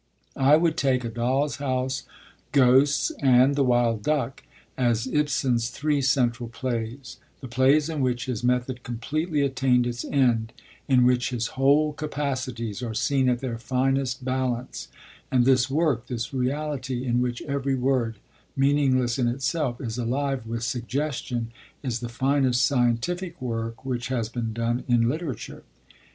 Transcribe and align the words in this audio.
I 0.35 0.55
would 0.57 0.77
take 0.77 1.03
A 1.05 1.09
Doll's 1.09 1.57
House, 1.57 2.05
Ghosts, 2.53 3.11
and 3.19 3.53
The 3.55 3.63
Wild 3.63 4.01
Duck 4.01 4.41
as 4.75 5.05
Ibsen's 5.05 5.69
three 5.69 6.01
central 6.01 6.49
plays, 6.49 7.17
the 7.39 7.47
plays 7.47 7.87
in 7.87 8.01
which 8.01 8.25
his 8.25 8.43
method 8.43 8.81
completely 8.81 9.41
attained 9.43 9.85
its 9.85 10.03
end, 10.03 10.53
in 10.87 11.05
which 11.05 11.29
his 11.29 11.49
whole 11.53 11.93
capacities 11.93 12.81
are 12.81 12.95
seen 12.95 13.29
at 13.29 13.41
their 13.41 13.59
finest 13.59 14.25
balance; 14.25 14.87
and 15.29 15.45
this 15.45 15.69
work, 15.69 16.07
this 16.07 16.33
reality 16.33 17.05
in 17.05 17.21
which 17.21 17.43
every 17.43 17.75
word, 17.75 18.17
meaningless 18.57 19.19
in 19.19 19.27
itself, 19.27 19.79
is 19.79 19.99
alive 19.99 20.47
with 20.47 20.63
suggestion, 20.63 21.51
is 21.83 21.99
the 21.99 22.09
finest 22.09 22.65
scientific 22.65 23.39
work 23.39 23.85
which 23.85 24.07
has 24.07 24.29
been 24.29 24.51
done 24.51 24.83
in 24.87 25.07
literature. 25.07 25.61